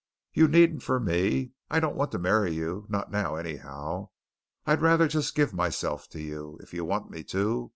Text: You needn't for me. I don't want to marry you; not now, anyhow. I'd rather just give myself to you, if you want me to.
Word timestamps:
You 0.33 0.47
needn't 0.47 0.81
for 0.81 0.99
me. 0.99 1.51
I 1.69 1.79
don't 1.79 1.95
want 1.95 2.11
to 2.13 2.17
marry 2.17 2.51
you; 2.51 2.87
not 2.89 3.11
now, 3.11 3.35
anyhow. 3.35 4.09
I'd 4.65 4.81
rather 4.81 5.07
just 5.07 5.35
give 5.35 5.53
myself 5.53 6.09
to 6.09 6.19
you, 6.19 6.57
if 6.63 6.73
you 6.73 6.83
want 6.83 7.11
me 7.11 7.21
to. 7.25 7.69